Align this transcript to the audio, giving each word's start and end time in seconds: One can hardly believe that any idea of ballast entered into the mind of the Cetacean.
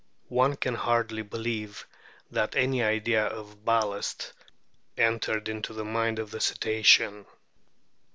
One 0.33 0.55
can 0.55 0.73
hardly 0.73 1.21
believe 1.21 1.85
that 2.31 2.55
any 2.55 2.81
idea 2.81 3.23
of 3.27 3.63
ballast 3.63 4.33
entered 4.97 5.47
into 5.47 5.73
the 5.73 5.85
mind 5.85 6.17
of 6.17 6.31
the 6.31 6.39
Cetacean. 6.39 7.27